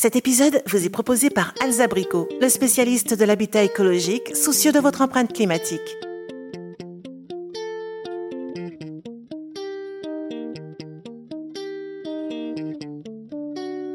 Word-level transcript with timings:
Cet 0.00 0.14
épisode 0.14 0.62
vous 0.66 0.86
est 0.86 0.90
proposé 0.90 1.28
par 1.28 1.52
Alza 1.60 1.88
Brico, 1.88 2.28
le 2.40 2.48
spécialiste 2.48 3.14
de 3.14 3.24
l'habitat 3.24 3.64
écologique, 3.64 4.36
soucieux 4.36 4.70
de 4.70 4.78
votre 4.78 5.00
empreinte 5.00 5.32
climatique. 5.32 5.80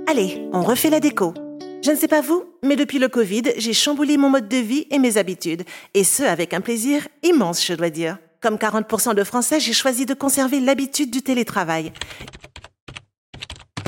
Allez, 0.07 0.45
on 0.51 0.61
refait 0.61 0.89
la 0.89 0.99
déco. 0.99 1.33
Je 1.81 1.91
ne 1.91 1.95
sais 1.95 2.09
pas 2.09 2.19
vous, 2.19 2.43
mais 2.63 2.75
depuis 2.75 2.99
le 2.99 3.07
Covid, 3.07 3.53
j'ai 3.55 3.71
chamboulé 3.71 4.17
mon 4.17 4.29
mode 4.29 4.49
de 4.49 4.57
vie 4.57 4.85
et 4.91 4.99
mes 4.99 5.15
habitudes, 5.15 5.63
et 5.93 6.03
ce 6.03 6.23
avec 6.23 6.53
un 6.53 6.59
plaisir 6.59 7.07
immense, 7.23 7.65
je 7.65 7.75
dois 7.75 7.89
dire. 7.89 8.17
Comme 8.41 8.57
40% 8.57 9.15
de 9.15 9.23
Français, 9.23 9.61
j'ai 9.61 9.71
choisi 9.71 10.05
de 10.05 10.13
conserver 10.13 10.59
l'habitude 10.59 11.11
du 11.11 11.21
télétravail. 11.21 11.93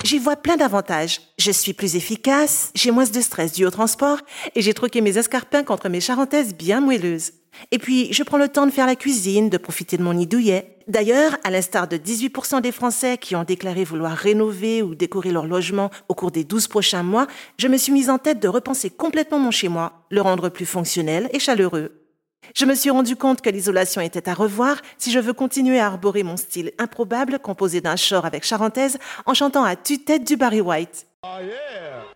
J'y 0.06 0.20
vois 0.20 0.36
plein 0.36 0.56
d'avantages. 0.56 1.20
Je 1.40 1.50
suis 1.50 1.74
plus 1.74 1.96
efficace, 1.96 2.70
j'ai 2.76 2.92
moins 2.92 3.06
de 3.06 3.22
stress 3.22 3.54
dû 3.54 3.66
au 3.66 3.72
transport 3.72 4.20
et 4.54 4.62
j'ai 4.62 4.76
troqué 4.76 5.02
mes 5.02 5.18
escarpins 5.18 5.64
contre 5.64 5.90
mes 5.90 6.00
charentaises 6.00 6.54
bien 6.54 6.80
moelleuses. 6.80 7.32
Et 7.72 7.80
puis, 7.80 8.14
je 8.14 8.22
prends 8.22 8.38
le 8.38 8.48
temps 8.48 8.68
de 8.68 8.72
faire 8.72 8.86
la 8.86 8.96
cuisine, 8.96 9.50
de 9.50 9.58
profiter 9.58 9.98
de 9.98 10.04
mon 10.04 10.14
nid 10.14 10.28
douillet. 10.28 10.78
D'ailleurs, 10.88 11.38
à 11.44 11.50
l'instar 11.50 11.88
de 11.88 11.98
18% 11.98 12.62
des 12.62 12.72
Français 12.72 13.18
qui 13.18 13.36
ont 13.36 13.46
déclaré 13.46 13.84
vouloir 13.84 14.12
rénover 14.12 14.84
ou 14.84 14.94
décorer 14.94 15.32
leur 15.32 15.48
logement 15.48 15.90
au 16.08 16.14
cours 16.14 16.30
des 16.30 16.44
12 16.44 16.68
prochains 16.68 17.02
mois, 17.02 17.26
je 17.58 17.68
me 17.68 17.78
suis 17.78 17.92
mise 17.92 18.12
en 18.12 18.20
tête 18.20 18.40
de 18.40 18.48
repenser 18.48 18.92
complètement 18.92 19.40
mon 19.40 19.50
chez-moi, 19.50 20.06
le 20.12 20.22
rendre 20.22 20.50
plus 20.50 20.68
fonctionnel 20.68 21.32
et 21.34 21.40
chaleureux. 21.40 22.05
Je 22.54 22.66
me 22.66 22.76
suis 22.76 22.90
rendu 22.90 23.16
compte 23.16 23.42
que 23.42 23.50
l'isolation 23.50 24.02
était 24.02 24.30
à 24.30 24.34
revoir 24.34 24.78
si 24.98 25.12
je 25.12 25.20
veux 25.20 25.34
continuer 25.34 25.80
à 25.80 25.88
arborer 25.88 26.24
mon 26.24 26.38
style 26.38 26.72
improbable 26.78 27.40
composé 27.40 27.82
d'un 27.82 27.96
short 27.96 28.26
avec 28.26 28.44
charentaise 28.44 28.98
en 29.26 29.34
chantant 29.34 29.64
à 29.64 29.76
tue-tête 29.76 30.24
du 30.26 30.38
Barry 30.38 30.62
White. 30.62 31.08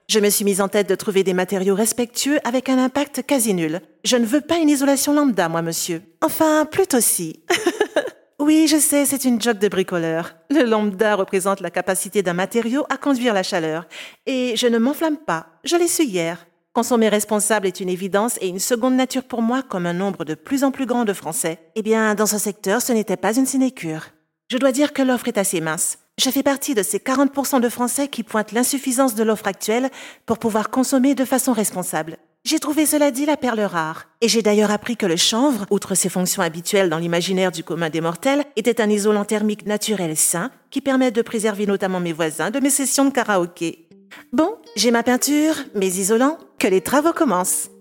Je 0.08 0.20
me 0.20 0.30
suis 0.30 0.46
mise 0.46 0.62
en 0.62 0.68
tête 0.68 0.90
de 0.90 0.96
trouver 0.96 1.24
des 1.24 1.34
matériaux 1.34 1.76
respectueux 1.76 2.40
avec 2.44 2.70
un 2.70 2.78
impact 2.78 3.26
quasi 3.26 3.54
nul. 3.54 3.82
Je 4.04 4.18
ne 4.18 4.26
veux 4.26 4.42
pas 4.42 4.58
une 4.58 4.70
isolation 4.70 5.14
lambda, 5.14 5.50
moi, 5.50 5.62
monsieur. 5.62 6.02
Enfin, 6.22 6.66
plutôt 6.66 7.02
si. 7.02 7.44
oui, 8.40 8.68
je 8.68 8.78
sais, 8.78 9.06
c'est 9.06 9.26
une 9.26 9.42
joke 9.42 9.60
de 9.60 9.68
bricoleur. 9.68 10.36
Le 10.50 10.64
lambda 10.64 11.16
représente 11.16 11.60
la 11.62 11.70
capacité 11.70 12.24
d'un 12.24 12.34
matériau 12.34 12.86
à 12.90 12.98
conduire 12.98 13.34
la 13.34 13.44
chaleur. 13.44 13.86
Et 14.26 14.56
je 14.56 14.68
ne 14.68 14.78
m'enflamme 14.78 15.18
pas. 15.18 15.48
Je 15.64 15.76
l'ai 15.76 15.88
su 15.88 16.04
hier. 16.04 16.46
Consommer 16.80 17.10
responsable 17.10 17.68
est 17.68 17.82
une 17.82 17.90
évidence 17.90 18.38
et 18.40 18.48
une 18.48 18.58
seconde 18.58 18.96
nature 18.96 19.26
pour 19.26 19.42
moi 19.42 19.62
comme 19.62 19.86
un 19.86 19.92
nombre 19.92 20.24
de 20.24 20.34
plus 20.34 20.64
en 20.64 20.72
plus 20.72 20.86
grand 20.86 21.04
de 21.04 21.12
Français. 21.12 21.60
Eh 21.76 21.82
bien, 21.82 22.16
dans 22.16 22.26
ce 22.26 22.38
secteur, 22.38 22.82
ce 22.82 22.94
n'était 22.94 23.18
pas 23.18 23.36
une 23.36 23.46
sinécure. 23.46 24.06
Je 24.50 24.58
dois 24.58 24.72
dire 24.72 24.94
que 24.94 25.02
l'offre 25.02 25.28
est 25.28 25.38
assez 25.38 25.60
mince. 25.60 25.98
Je 26.18 26.30
fais 26.30 26.42
partie 26.42 26.76
de 26.76 26.82
ces 26.82 27.00
40% 27.00 27.60
de 27.60 27.68
Français 27.68 28.08
qui 28.08 28.24
pointent 28.24 28.54
l'insuffisance 28.54 29.14
de 29.14 29.24
l'offre 29.24 29.48
actuelle 29.48 29.90
pour 30.26 30.40
pouvoir 30.40 30.70
consommer 30.70 31.16
de 31.16 31.26
façon 31.26 31.52
responsable. 31.52 32.16
J'ai 32.46 32.60
trouvé 32.60 32.86
cela 32.86 33.12
dit 33.12 33.26
la 33.26 33.36
perle 33.36 33.60
rare. 33.60 34.06
Et 34.22 34.30
j'ai 34.30 34.42
d'ailleurs 34.42 34.72
appris 34.72 34.96
que 34.96 35.06
le 35.06 35.18
chanvre, 35.18 35.66
outre 35.72 35.96
ses 35.96 36.08
fonctions 36.08 36.44
habituelles 36.44 36.90
dans 36.90 36.98
l'imaginaire 36.98 37.52
du 37.52 37.62
commun 37.66 37.90
des 37.90 38.00
mortels, 38.00 38.46
était 38.56 38.80
un 38.80 38.90
isolant 38.90 39.26
thermique 39.26 39.66
naturel 39.66 40.16
sain 40.16 40.50
qui 40.70 40.80
permet 40.80 41.12
de 41.12 41.22
préserver 41.22 41.66
notamment 41.66 42.00
mes 42.00 42.14
voisins 42.14 42.52
de 42.52 42.62
mes 42.62 42.70
sessions 42.70 43.04
de 43.04 43.12
karaoké. 43.12 43.90
Bon, 44.32 44.56
j'ai 44.76 44.92
ma 44.92 45.04
peinture, 45.04 45.56
mes 45.76 46.00
isolants, 46.00 46.38
que 46.60 46.68
les 46.68 46.82
travaux 46.82 47.14
commencent. 47.14 47.72